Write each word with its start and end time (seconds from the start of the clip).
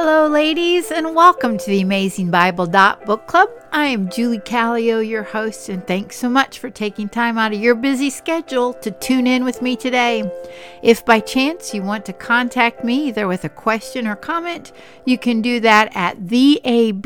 Hello, 0.00 0.28
ladies, 0.28 0.92
and 0.92 1.16
welcome 1.16 1.58
to 1.58 1.66
the 1.66 1.80
Amazing 1.80 2.30
Bible 2.30 2.66
Dot 2.66 3.04
Book 3.04 3.26
Club. 3.26 3.48
I 3.72 3.86
am 3.86 4.08
Julie 4.08 4.38
Callio, 4.38 5.00
your 5.00 5.24
host, 5.24 5.68
and 5.68 5.84
thanks 5.84 6.14
so 6.14 6.28
much 6.28 6.60
for 6.60 6.70
taking 6.70 7.08
time 7.08 7.36
out 7.36 7.52
of 7.52 7.58
your 7.58 7.74
busy 7.74 8.08
schedule 8.08 8.74
to 8.74 8.92
tune 8.92 9.26
in 9.26 9.44
with 9.44 9.60
me 9.60 9.74
today. 9.74 10.22
If 10.84 11.04
by 11.04 11.18
chance 11.18 11.74
you 11.74 11.82
want 11.82 12.06
to 12.06 12.12
contact 12.12 12.84
me 12.84 13.08
either 13.08 13.26
with 13.26 13.44
a 13.44 13.48
question 13.48 14.06
or 14.06 14.14
comment, 14.14 14.70
you 15.04 15.18
can 15.18 15.42
do 15.42 15.58
that 15.58 15.90
at 15.96 16.20
theab.bc.pc 16.20 17.00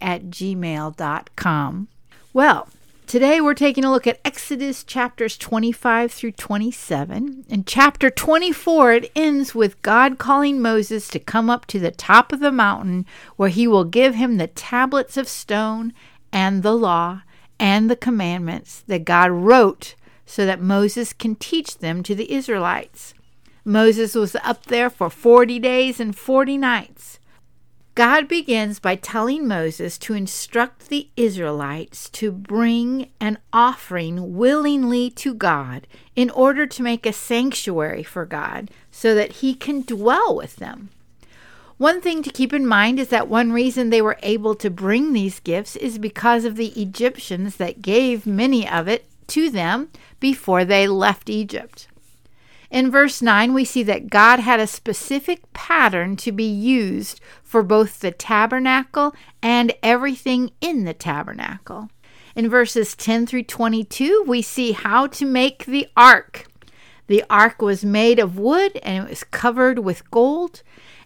at 0.00 0.22
gmail.com. 0.22 1.88
Well, 2.32 2.68
Today 3.06 3.40
we're 3.40 3.54
taking 3.54 3.84
a 3.84 3.90
look 3.92 4.08
at 4.08 4.18
Exodus 4.24 4.82
chapters 4.82 5.38
25 5.38 6.10
through 6.10 6.32
27. 6.32 7.44
In 7.48 7.64
chapter 7.64 8.10
24, 8.10 8.92
it 8.94 9.12
ends 9.14 9.54
with 9.54 9.80
God 9.82 10.18
calling 10.18 10.60
Moses 10.60 11.06
to 11.08 11.20
come 11.20 11.48
up 11.48 11.66
to 11.66 11.78
the 11.78 11.92
top 11.92 12.32
of 12.32 12.40
the 12.40 12.50
mountain 12.50 13.06
where 13.36 13.48
he 13.48 13.68
will 13.68 13.84
give 13.84 14.16
him 14.16 14.38
the 14.38 14.48
tablets 14.48 15.16
of 15.16 15.28
stone 15.28 15.92
and 16.32 16.64
the 16.64 16.74
law 16.74 17.22
and 17.60 17.88
the 17.88 17.94
commandments 17.94 18.82
that 18.88 19.04
God 19.04 19.30
wrote 19.30 19.94
so 20.24 20.44
that 20.44 20.60
Moses 20.60 21.12
can 21.12 21.36
teach 21.36 21.78
them 21.78 22.02
to 22.02 22.14
the 22.16 22.32
Israelites. 22.32 23.14
Moses 23.64 24.16
was 24.16 24.34
up 24.42 24.66
there 24.66 24.90
for 24.90 25.10
40 25.10 25.60
days 25.60 26.00
and 26.00 26.16
40 26.16 26.58
nights. 26.58 27.20
God 27.96 28.28
begins 28.28 28.78
by 28.78 28.94
telling 28.96 29.48
Moses 29.48 29.96
to 29.98 30.12
instruct 30.12 30.90
the 30.90 31.08
Israelites 31.16 32.10
to 32.10 32.30
bring 32.30 33.08
an 33.20 33.38
offering 33.54 34.36
willingly 34.36 35.08
to 35.12 35.32
God 35.32 35.86
in 36.14 36.28
order 36.28 36.66
to 36.66 36.82
make 36.82 37.06
a 37.06 37.12
sanctuary 37.14 38.02
for 38.02 38.26
God 38.26 38.70
so 38.90 39.14
that 39.14 39.36
he 39.36 39.54
can 39.54 39.80
dwell 39.80 40.36
with 40.36 40.56
them. 40.56 40.90
One 41.78 42.02
thing 42.02 42.22
to 42.22 42.30
keep 42.30 42.52
in 42.52 42.66
mind 42.66 43.00
is 43.00 43.08
that 43.08 43.28
one 43.28 43.50
reason 43.50 43.88
they 43.88 44.02
were 44.02 44.18
able 44.22 44.54
to 44.56 44.68
bring 44.68 45.14
these 45.14 45.40
gifts 45.40 45.74
is 45.74 45.96
because 45.96 46.44
of 46.44 46.56
the 46.56 46.78
Egyptians 46.78 47.56
that 47.56 47.80
gave 47.80 48.26
many 48.26 48.68
of 48.68 48.88
it 48.88 49.06
to 49.28 49.48
them 49.48 49.88
before 50.20 50.66
they 50.66 50.86
left 50.86 51.30
Egypt. 51.30 51.88
In 52.70 52.90
verse 52.90 53.22
9, 53.22 53.54
we 53.54 53.64
see 53.64 53.82
that 53.84 54.10
God 54.10 54.40
had 54.40 54.60
a 54.60 54.66
specific 54.66 55.52
pattern 55.52 56.16
to 56.16 56.32
be 56.32 56.44
used 56.44 57.20
for 57.42 57.62
both 57.62 58.00
the 58.00 58.10
tabernacle 58.10 59.14
and 59.42 59.72
everything 59.82 60.50
in 60.60 60.84
the 60.84 60.94
tabernacle. 60.94 61.88
In 62.34 62.50
verses 62.50 62.94
10 62.94 63.26
through 63.26 63.44
22, 63.44 64.24
we 64.26 64.42
see 64.42 64.72
how 64.72 65.06
to 65.06 65.24
make 65.24 65.64
the 65.64 65.88
ark. 65.96 66.46
The 67.06 67.24
ark 67.30 67.62
was 67.62 67.84
made 67.84 68.18
of 68.18 68.38
wood 68.38 68.78
and 68.82 69.04
it 69.04 69.10
was 69.10 69.24
covered 69.24 69.78
with 69.78 70.10
gold. 70.10 70.62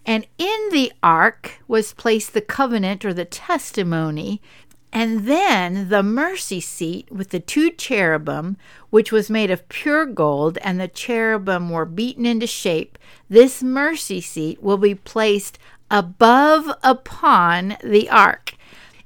And 0.07 0.27
in 0.39 0.69
the 0.73 0.93
ark 1.03 1.61
was 1.69 1.93
placed 1.93 2.33
the 2.33 2.41
covenant 2.41 3.05
or 3.05 3.13
the 3.13 3.27
testimony 3.27 4.41
and 4.93 5.27
then 5.27 5.89
the 5.89 6.03
mercy 6.03 6.61
seat 6.61 7.11
with 7.11 7.31
the 7.31 7.41
two 7.41 7.71
cherubim, 7.71 8.57
which 8.91 9.13
was 9.13 9.31
made 9.31 9.51
of 9.51 9.69
pure 9.69 10.05
gold, 10.05 10.59
and 10.59 10.81
the 10.81 10.89
cherubim 10.89 11.71
were 11.71 11.85
beaten 11.85 12.27
into 12.27 12.47
shape. 12.47 12.99
This 13.29 13.63
mercy 13.63 14.21
seat 14.21 14.63
will 14.63 14.79
be 14.79 14.95
placed 14.95 15.59
above 15.91 16.71
upon 16.83 17.77
the 17.85 18.11
ark. 18.11 18.55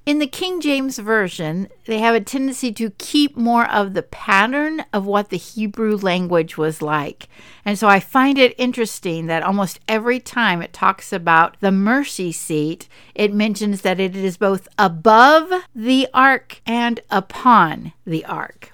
In 0.06 0.18
the 0.18 0.26
King 0.26 0.60
James 0.60 0.98
Version, 0.98 1.66
they 1.86 1.98
have 2.00 2.14
a 2.14 2.20
tendency 2.20 2.70
to 2.72 2.90
keep 2.98 3.38
more 3.38 3.66
of 3.70 3.94
the 3.94 4.02
pattern 4.02 4.84
of 4.92 5.06
what 5.06 5.30
the 5.30 5.38
Hebrew 5.38 5.96
language 5.96 6.58
was 6.58 6.82
like. 6.82 7.26
And 7.64 7.78
so 7.78 7.88
I 7.88 8.00
find 8.00 8.36
it 8.36 8.54
interesting 8.58 9.28
that 9.28 9.42
almost 9.42 9.80
every 9.88 10.20
time 10.20 10.60
it 10.60 10.74
talks 10.74 11.10
about 11.10 11.58
the 11.60 11.72
mercy 11.72 12.32
seat, 12.32 12.86
it 13.14 13.32
mentions 13.32 13.80
that 13.80 13.98
it 13.98 14.14
is 14.14 14.36
both 14.36 14.68
above 14.78 15.50
the 15.74 16.06
ark 16.12 16.60
and 16.66 17.00
upon 17.10 17.94
the 18.04 18.26
ark. 18.26 18.72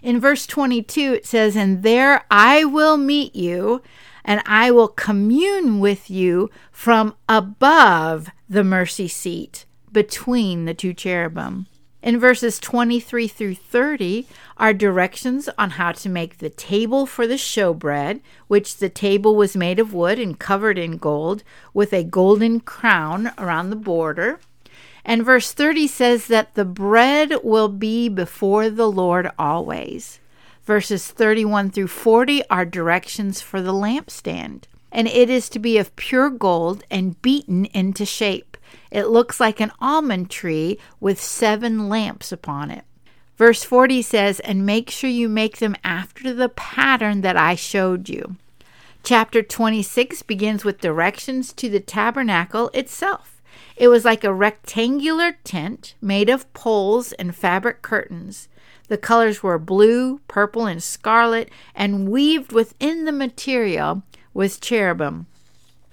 In 0.00 0.20
verse 0.20 0.46
22, 0.46 1.14
it 1.14 1.26
says, 1.26 1.56
And 1.56 1.82
there 1.82 2.24
I 2.30 2.64
will 2.64 2.96
meet 2.96 3.34
you, 3.34 3.82
and 4.24 4.40
I 4.46 4.70
will 4.70 4.86
commune 4.86 5.80
with 5.80 6.08
you 6.08 6.50
from 6.70 7.16
above 7.28 8.30
the 8.48 8.62
mercy 8.62 9.08
seat 9.08 9.64
between 9.92 10.64
the 10.64 10.74
two 10.74 10.94
cherubim. 10.94 11.66
In 12.00 12.20
verses 12.20 12.60
23 12.60 13.26
through 13.26 13.56
30 13.56 14.26
are 14.56 14.72
directions 14.72 15.48
on 15.58 15.70
how 15.70 15.92
to 15.92 16.08
make 16.08 16.38
the 16.38 16.50
table 16.50 17.06
for 17.06 17.26
the 17.26 17.34
showbread, 17.34 18.20
which 18.46 18.76
the 18.76 18.88
table 18.88 19.34
was 19.34 19.56
made 19.56 19.80
of 19.80 19.92
wood 19.92 20.18
and 20.18 20.38
covered 20.38 20.78
in 20.78 20.96
gold, 20.98 21.42
with 21.74 21.92
a 21.92 22.04
golden 22.04 22.60
crown 22.60 23.32
around 23.36 23.70
the 23.70 23.76
border. 23.76 24.38
And 25.04 25.24
verse 25.24 25.52
30 25.52 25.88
says 25.88 26.26
that 26.28 26.54
the 26.54 26.64
bread 26.64 27.34
will 27.42 27.68
be 27.68 28.08
before 28.08 28.70
the 28.70 28.90
Lord 28.90 29.30
always. 29.38 30.20
Verses 30.64 31.08
31 31.08 31.70
through 31.70 31.88
40 31.88 32.48
are 32.48 32.64
directions 32.64 33.40
for 33.40 33.60
the 33.60 33.72
lampstand, 33.72 34.64
and 34.90 35.08
it 35.08 35.30
is 35.30 35.48
to 35.50 35.58
be 35.58 35.78
of 35.78 35.94
pure 35.96 36.30
gold 36.30 36.84
and 36.90 37.20
beaten 37.22 37.66
into 37.66 38.04
shape. 38.04 38.56
It 38.90 39.08
looks 39.08 39.40
like 39.40 39.60
an 39.60 39.72
almond 39.80 40.30
tree 40.30 40.78
with 41.00 41.20
seven 41.20 41.88
lamps 41.88 42.32
upon 42.32 42.70
it. 42.70 42.84
Verse 43.36 43.62
40 43.62 44.02
says, 44.02 44.40
And 44.40 44.66
make 44.66 44.90
sure 44.90 45.10
you 45.10 45.28
make 45.28 45.58
them 45.58 45.76
after 45.84 46.34
the 46.34 46.48
pattern 46.48 47.20
that 47.20 47.36
I 47.36 47.54
showed 47.54 48.08
you. 48.08 48.36
Chapter 49.04 49.42
26 49.42 50.22
begins 50.22 50.64
with 50.64 50.80
directions 50.80 51.52
to 51.54 51.70
the 51.70 51.80
tabernacle 51.80 52.68
itself. 52.74 53.40
It 53.76 53.88
was 53.88 54.04
like 54.04 54.24
a 54.24 54.34
rectangular 54.34 55.36
tent 55.44 55.94
made 56.00 56.28
of 56.28 56.52
poles 56.52 57.12
and 57.12 57.34
fabric 57.34 57.80
curtains. 57.80 58.48
The 58.88 58.98
colors 58.98 59.42
were 59.42 59.58
blue, 59.58 60.20
purple, 60.28 60.66
and 60.66 60.82
scarlet, 60.82 61.48
and 61.74 62.08
weaved 62.08 62.52
within 62.52 63.04
the 63.04 63.12
material 63.12 64.02
was 64.34 64.58
cherubim. 64.58 65.26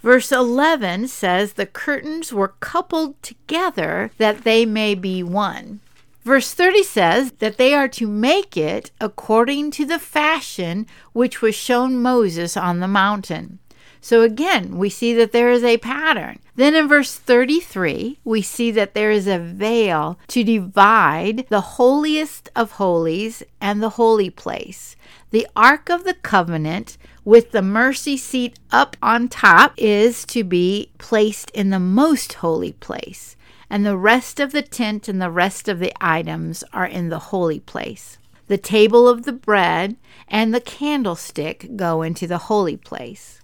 Verse 0.01 0.31
11 0.31 1.07
says 1.07 1.53
the 1.53 1.65
curtains 1.65 2.31
were 2.31 2.55
coupled 2.59 3.21
together 3.23 4.11
that 4.17 4.43
they 4.43 4.65
may 4.65 4.93
be 4.93 5.23
one. 5.23 5.79
Verse 6.23 6.53
30 6.53 6.83
says 6.83 7.31
that 7.33 7.57
they 7.57 7.73
are 7.73 7.87
to 7.87 8.07
make 8.07 8.55
it 8.57 8.91
according 8.99 9.71
to 9.71 9.85
the 9.85 9.99
fashion 9.99 10.87
which 11.13 11.41
was 11.41 11.55
shown 11.55 12.01
Moses 12.01 12.55
on 12.57 12.79
the 12.79 12.87
mountain. 12.87 13.59
So 14.01 14.21
again, 14.21 14.77
we 14.77 14.91
see 14.91 15.15
that 15.15 15.31
there 15.31 15.49
is 15.49 15.63
a 15.63 15.77
pattern. 15.77 16.37
Then 16.55 16.75
in 16.75 16.87
verse 16.87 17.15
33, 17.15 18.19
we 18.23 18.43
see 18.43 18.69
that 18.69 18.93
there 18.93 19.09
is 19.09 19.27
a 19.27 19.39
veil 19.39 20.19
to 20.27 20.43
divide 20.43 21.47
the 21.49 21.61
holiest 21.61 22.49
of 22.55 22.73
holies 22.73 23.41
and 23.59 23.81
the 23.81 23.89
holy 23.89 24.29
place. 24.29 24.95
The 25.35 25.47
Ark 25.53 25.89
of 25.89 26.05
the 26.05 26.13
Covenant 26.13 26.97
with 27.25 27.51
the 27.51 27.61
mercy 27.61 28.15
seat 28.15 28.57
up 28.71 28.95
on 29.01 29.27
top 29.27 29.73
is 29.75 30.23
to 30.27 30.45
be 30.45 30.91
placed 30.97 31.51
in 31.51 31.71
the 31.71 31.79
most 31.79 32.31
holy 32.35 32.71
place. 32.71 33.35
And 33.69 33.85
the 33.85 33.97
rest 33.97 34.39
of 34.39 34.53
the 34.53 34.61
tent 34.61 35.09
and 35.09 35.21
the 35.21 35.29
rest 35.29 35.67
of 35.67 35.79
the 35.79 35.91
items 35.99 36.63
are 36.71 36.85
in 36.85 37.09
the 37.09 37.19
holy 37.19 37.59
place. 37.59 38.17
The 38.47 38.57
table 38.57 39.09
of 39.09 39.23
the 39.23 39.33
bread 39.33 39.97
and 40.29 40.53
the 40.53 40.61
candlestick 40.61 41.75
go 41.75 42.01
into 42.01 42.27
the 42.27 42.47
holy 42.47 42.77
place. 42.77 43.41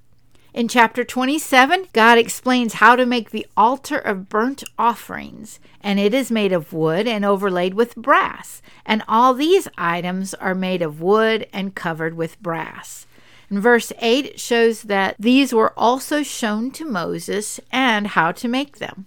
In 0.54 0.68
chapter 0.68 1.06
27, 1.06 1.88
God 1.94 2.18
explains 2.18 2.74
how 2.74 2.98
to 2.98 3.06
make 3.06 3.32
the 3.32 3.48
altar 3.56 3.98
of 3.98 4.28
burnt 4.28 4.66
offerings, 4.78 5.62
and 5.80 5.98
it 5.98 6.14
is 6.14 6.30
made 6.30 6.52
of 6.52 6.74
wood 6.74 7.08
and 7.08 7.24
overlaid 7.24 7.74
with 7.74 7.96
brass. 7.96 8.62
And 8.86 9.02
all 9.08 9.34
these 9.34 9.70
items 9.78 10.34
are 10.34 10.54
made 10.54 10.82
of 10.82 11.00
wood 11.00 11.48
and 11.54 11.74
covered 11.74 12.16
with 12.16 12.42
brass. 12.42 13.08
In 13.50 13.62
verse 13.62 13.94
8, 14.00 14.26
it 14.26 14.40
shows 14.42 14.84
that 14.84 15.16
these 15.18 15.54
were 15.54 15.72
also 15.78 16.22
shown 16.22 16.72
to 16.72 16.86
Moses 16.86 17.62
and 17.72 18.08
how 18.08 18.34
to 18.34 18.50
make 18.50 18.80
them. 18.80 19.06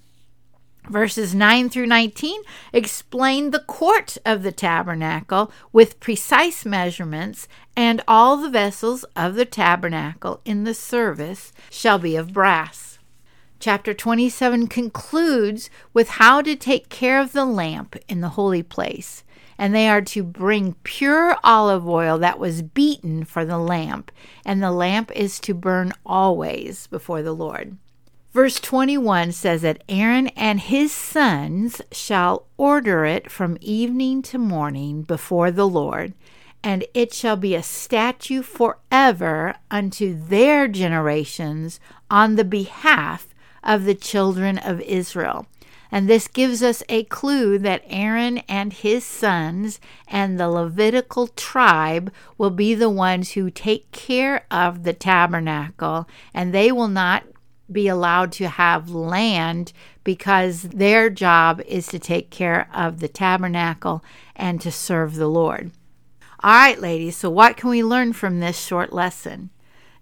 Verses 0.89 1.35
9 1.35 1.71
through 1.71 1.87
19 1.87 2.43
explain 2.73 3.51
the 3.51 3.61
court 3.61 4.19
of 4.27 4.43
the 4.43 4.53
tabernacle 4.53 5.51
with 5.73 5.99
precise 5.99 6.67
measurements, 6.67 7.49
and 7.75 8.03
all 8.07 8.37
the 8.37 8.51
vessels 8.51 9.05
of 9.17 9.35
the 9.35 9.47
tabernacle 9.47 10.43
in 10.45 10.65
the 10.65 10.75
service 10.75 11.53
shall 11.71 11.99
be 11.99 12.17
of 12.17 12.35
brass. 12.35 12.99
Chapter 13.59 13.95
27 13.95 14.67
concludes 14.67 15.71
with 15.95 16.11
how 16.11 16.43
to 16.43 16.55
take 16.55 16.91
care 16.91 17.19
of 17.19 17.33
the 17.33 17.47
lamp 17.47 17.97
in 18.07 18.21
the 18.21 18.31
holy 18.31 18.63
place, 18.63 19.25
and 19.57 19.75
they 19.75 19.89
are 19.89 20.03
to 20.03 20.23
bring 20.23 20.75
pure 20.83 21.39
olive 21.43 21.89
oil 21.89 22.19
that 22.19 22.39
was 22.39 22.61
beaten 22.61 23.25
for 23.25 23.47
the 23.47 23.57
lamp, 23.57 24.13
and 24.45 24.63
the 24.63 24.71
lamp 24.71 25.11
is 25.13 25.41
to 25.41 25.55
burn 25.55 25.95
always 26.05 26.89
before 26.89 27.23
the 27.23 27.33
Lord. 27.33 27.79
Verse 28.35 28.59
21 28.59 29.31
says 29.31 29.63
that 29.63 29.85
Aaron 29.89 30.27
and 30.29 30.59
his 30.59 30.91
sons 30.91 31.81
shall 31.93 32.49
order 32.57 33.05
it 33.05 33.31
from 33.31 33.57
evening 33.61 34.23
to 34.23 34.39
morning 34.39 35.03
before 35.03 35.53
the 35.53 35.69
Lord, 35.69 36.15
and 36.61 36.85
it 36.95 37.15
shall 37.15 37.37
be 37.37 37.55
a 37.55 37.63
statute 37.63 38.43
forever 38.43 39.55
unto 39.71 40.21
their 40.21 40.67
generations 40.67 41.79
on 42.11 42.35
the 42.35 42.45
behalf 42.45 43.29
of 43.63 43.85
the 43.85 43.95
children 43.95 44.59
of 44.59 44.81
Israel. 44.81 45.47
And 45.93 46.09
this 46.09 46.27
gives 46.27 46.61
us 46.61 46.83
a 46.89 47.05
clue 47.05 47.57
that 47.61 47.85
Aaron 47.87 48.39
and 48.49 48.73
his 48.73 49.05
sons 49.05 49.79
and 50.09 50.41
the 50.41 50.49
Levitical 50.49 51.29
tribe 51.29 52.13
will 52.37 52.51
be 52.51 52.75
the 52.75 52.91
ones 52.91 53.33
who 53.33 53.49
take 53.49 53.93
care 53.93 54.45
of 54.51 54.83
the 54.83 54.93
tabernacle, 54.93 56.09
and 56.35 56.53
they 56.53 56.73
will 56.73 56.89
not 56.89 57.23
be 57.71 57.89
allowed 57.89 58.33
to 58.33 58.49
have 58.49 58.91
land 58.91 59.73
because 60.03 60.63
their 60.63 61.11
job 61.11 61.61
is 61.67 61.87
to 61.89 61.99
take 61.99 62.31
care 62.31 62.69
of 62.75 63.01
the 63.01 63.09
tabernacle 63.09 64.05
and 64.37 64.61
to 64.61 64.71
serve 64.71 65.15
the 65.17 65.29
Lord. 65.29 65.71
All 66.41 66.53
right, 66.53 66.79
ladies, 66.79 67.17
so 67.17 67.31
what 67.31 67.57
can 67.57 67.71
we 67.71 67.83
learn 67.83 68.13
from 68.13 68.41
this 68.41 68.59
short 68.59 68.93
lesson? 68.93 69.51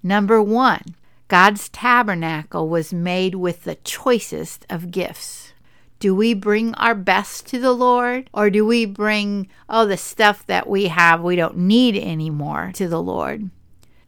Number 0.02 0.42
one, 0.42 0.96
God's 1.28 1.68
tabernacle 1.68 2.68
was 2.68 2.92
made 2.92 3.36
with 3.36 3.62
the 3.62 3.76
choicest 3.76 4.66
of 4.68 4.90
gifts. 4.90 5.52
Do 6.00 6.16
we 6.16 6.34
bring 6.34 6.74
our 6.74 6.96
best 6.96 7.46
to 7.46 7.60
the 7.60 7.72
Lord 7.72 8.28
or 8.34 8.50
do 8.50 8.66
we 8.66 8.86
bring, 8.86 9.48
oh, 9.68 9.86
the 9.86 9.96
stuff 9.96 10.44
that 10.46 10.68
we 10.68 10.88
have 10.88 11.22
we 11.22 11.36
don't 11.36 11.58
need 11.58 11.96
anymore 11.96 12.72
to 12.74 12.88
the 12.88 13.00
Lord? 13.00 13.50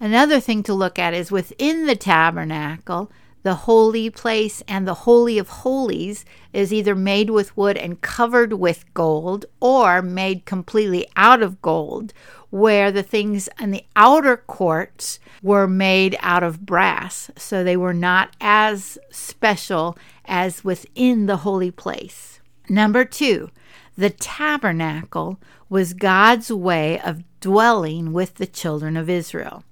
Another 0.01 0.41
thing 0.41 0.65
to 0.65 0.75
look 0.75 0.99
at 0.99 1.15
is 1.15 1.31
within 1.31 1.87
the 1.87 1.95
tabernacle, 1.95 3.13
the 3.45 3.55
holy 3.55 4.09
place 4.09 4.63
and 4.67 4.89
the 4.89 4.95
Holy 4.95 5.39
of 5.39 5.49
Holies 5.49 6.25
is 6.55 6.73
either 6.73 6.95
made 6.95 7.29
with 7.29 7.55
wood 7.57 7.77
and 7.77 8.01
covered 8.01 8.55
with 8.55 8.93
gold 8.95 9.45
or 9.61 10.01
made 10.01 10.47
completely 10.47 11.07
out 11.15 11.43
of 11.43 11.61
gold, 11.61 12.15
where 12.49 12.91
the 12.91 13.03
things 13.03 13.51
in 13.61 13.71
the 13.71 13.85
outer 13.95 14.39
courts 14.39 15.19
were 15.43 15.69
made 15.69 16.17
out 16.21 16.43
of 16.43 16.65
brass. 16.65 17.31
So 17.37 17.63
they 17.63 17.77
were 17.77 17.93
not 17.93 18.35
as 18.41 18.97
special 19.11 19.99
as 20.25 20.65
within 20.65 21.27
the 21.27 21.39
holy 21.39 21.71
place. 21.71 22.41
Number 22.71 23.05
two, 23.05 23.51
the 23.95 24.09
tabernacle 24.09 25.39
was 25.69 25.93
God's 25.93 26.51
way 26.51 26.99
of 26.99 27.23
dwelling 27.41 28.15
with 28.15 28.37
the 28.37 28.47
children 28.47 28.97
of 28.97 29.11
Israel. 29.11 29.65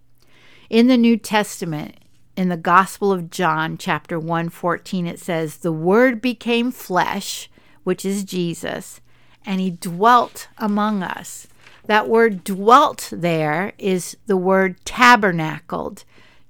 In 0.68 0.88
the 0.88 0.98
New 0.98 1.16
Testament, 1.16 1.96
in 2.36 2.48
the 2.48 2.56
Gospel 2.56 3.12
of 3.12 3.30
John, 3.30 3.76
chapter 3.76 4.18
114, 4.18 5.06
it 5.06 5.20
says, 5.20 5.58
The 5.58 5.72
Word 5.72 6.20
became 6.20 6.70
flesh, 6.70 7.50
which 7.84 8.04
is 8.04 8.24
Jesus, 8.24 9.00
and 9.44 9.60
he 9.60 9.70
dwelt 9.70 10.48
among 10.58 11.02
us. 11.02 11.46
That 11.86 12.08
word 12.08 12.44
dwelt 12.44 13.08
there 13.12 13.72
is 13.76 14.16
the 14.26 14.36
word 14.36 14.84
tabernacled. 14.84 16.04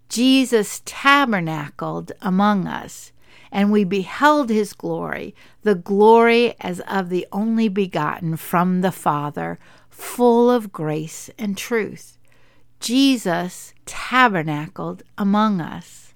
Jesus 0.08 0.82
tabernacled 0.84 2.12
among 2.20 2.66
us, 2.66 3.12
and 3.50 3.72
we 3.72 3.84
beheld 3.84 4.50
his 4.50 4.74
glory, 4.74 5.34
the 5.62 5.74
glory 5.74 6.54
as 6.60 6.80
of 6.80 7.08
the 7.08 7.26
only 7.32 7.68
begotten 7.68 8.36
from 8.36 8.82
the 8.82 8.92
Father, 8.92 9.58
full 9.88 10.50
of 10.50 10.70
grace 10.70 11.30
and 11.38 11.56
truth. 11.56 12.18
Jesus 12.82 13.72
tabernacled 13.86 15.04
among 15.16 15.60
us. 15.60 16.12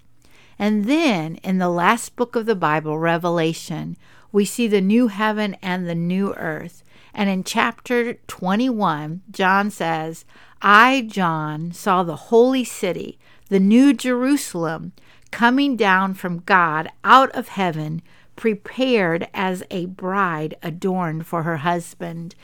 And 0.58 0.86
then 0.86 1.36
in 1.36 1.58
the 1.58 1.68
last 1.68 2.16
book 2.16 2.34
of 2.34 2.46
the 2.46 2.56
Bible, 2.56 2.98
Revelation, 2.98 3.96
we 4.32 4.44
see 4.44 4.66
the 4.66 4.80
new 4.80 5.06
heaven 5.06 5.56
and 5.62 5.86
the 5.86 5.94
new 5.94 6.34
earth. 6.34 6.82
And 7.14 7.30
in 7.30 7.44
chapter 7.44 8.14
21, 8.14 9.22
John 9.30 9.70
says, 9.70 10.24
I, 10.60 11.06
John, 11.08 11.70
saw 11.70 12.02
the 12.02 12.16
holy 12.16 12.64
city, 12.64 13.18
the 13.48 13.60
new 13.60 13.92
Jerusalem, 13.94 14.92
coming 15.30 15.76
down 15.76 16.14
from 16.14 16.40
God 16.40 16.88
out 17.04 17.30
of 17.30 17.48
heaven, 17.48 18.02
prepared 18.34 19.28
as 19.32 19.62
a 19.70 19.86
bride 19.86 20.56
adorned 20.64 21.26
for 21.26 21.44
her 21.44 21.58
husband. 21.58 22.34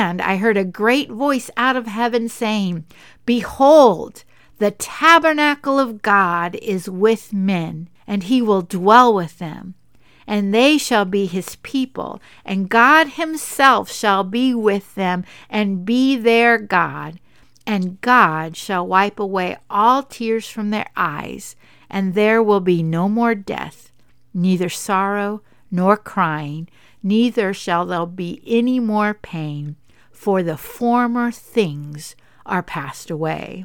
And 0.00 0.22
I 0.22 0.36
heard 0.36 0.56
a 0.56 0.64
great 0.64 1.10
voice 1.10 1.50
out 1.58 1.76
of 1.76 1.86
heaven 1.86 2.30
saying, 2.30 2.86
Behold, 3.26 4.24
the 4.56 4.70
tabernacle 4.70 5.78
of 5.78 6.00
God 6.00 6.54
is 6.62 6.88
with 6.88 7.34
men, 7.34 7.90
and 8.06 8.22
he 8.22 8.40
will 8.40 8.62
dwell 8.62 9.12
with 9.12 9.38
them. 9.38 9.74
And 10.26 10.54
they 10.54 10.78
shall 10.78 11.04
be 11.04 11.26
his 11.26 11.56
people, 11.56 12.18
and 12.46 12.70
God 12.70 13.08
himself 13.08 13.92
shall 13.92 14.24
be 14.24 14.54
with 14.54 14.94
them 14.94 15.22
and 15.50 15.84
be 15.84 16.16
their 16.16 16.56
God. 16.56 17.20
And 17.66 18.00
God 18.00 18.56
shall 18.56 18.86
wipe 18.86 19.20
away 19.20 19.58
all 19.68 20.02
tears 20.02 20.48
from 20.48 20.70
their 20.70 20.88
eyes, 20.96 21.56
and 21.90 22.14
there 22.14 22.42
will 22.42 22.60
be 22.60 22.82
no 22.82 23.06
more 23.06 23.34
death, 23.34 23.92
neither 24.32 24.70
sorrow 24.70 25.42
nor 25.70 25.98
crying 25.98 26.68
neither 27.02 27.52
shall 27.54 27.86
there 27.86 28.06
be 28.06 28.42
any 28.46 28.80
more 28.80 29.14
pain, 29.14 29.76
for 30.20 30.42
the 30.42 30.58
former 30.58 31.30
things 31.30 32.14
are 32.44 32.62
passed 32.62 33.10
away. 33.10 33.64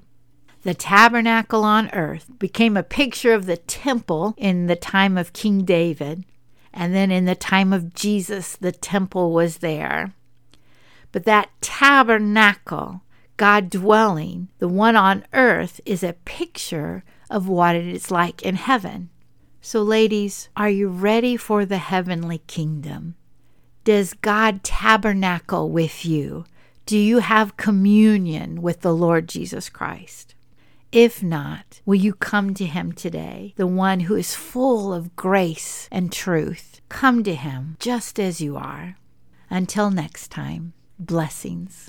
The 0.64 0.74
tabernacle 0.74 1.66
on 1.66 1.90
earth 1.92 2.28
became 2.40 2.78
a 2.78 2.82
picture 2.82 3.34
of 3.34 3.46
the 3.46 3.58
temple 3.58 4.34
in 4.38 4.68
the 4.68 4.78
time 4.78 5.18
of 5.18 5.34
King 5.34 5.66
David, 5.66 6.24
and 6.74 6.96
then 6.96 7.12
in 7.12 7.26
the 7.26 7.36
time 7.36 7.74
of 7.74 7.94
Jesus, 7.94 8.56
the 8.56 8.72
temple 8.72 9.34
was 9.34 9.58
there. 9.58 10.14
But 11.12 11.26
that 11.26 11.50
tabernacle, 11.60 13.02
God 13.36 13.70
dwelling, 13.70 14.48
the 14.60 14.70
one 14.70 14.96
on 14.96 15.26
earth, 15.34 15.82
is 15.86 16.04
a 16.04 16.16
picture 16.24 17.04
of 17.30 17.50
what 17.50 17.76
it 17.76 17.86
is 17.86 18.10
like 18.10 18.44
in 18.44 18.56
heaven. 18.56 19.10
So, 19.60 19.84
ladies, 19.84 20.48
are 20.56 20.70
you 20.70 20.88
ready 20.88 21.36
for 21.36 21.66
the 21.66 21.80
heavenly 21.80 22.38
kingdom? 22.48 23.16
Does 23.86 24.16
God 24.16 24.64
tabernacle 24.64 25.70
with 25.70 26.08
you? 26.08 26.46
Do 26.88 26.98
you 26.98 27.20
have 27.20 27.56
communion 27.56 28.64
with 28.64 28.82
the 28.82 28.96
Lord 28.96 29.30
Jesus 29.30 29.70
Christ? 29.70 30.34
If 30.92 31.22
not, 31.22 31.82
will 31.86 31.94
you 31.94 32.16
come 32.16 32.56
to 32.56 32.66
him 32.66 32.94
today, 32.94 33.54
the 33.58 33.68
one 33.68 34.00
who 34.00 34.16
is 34.16 34.34
full 34.34 34.92
of 34.92 35.16
grace 35.16 35.88
and 35.92 36.12
truth? 36.12 36.82
Come 36.90 37.24
to 37.26 37.36
him 37.36 37.78
just 37.80 38.20
as 38.20 38.42
you 38.42 38.58
are. 38.58 38.98
Until 39.52 39.92
next 39.92 40.32
time, 40.32 40.74
blessings. 40.98 41.84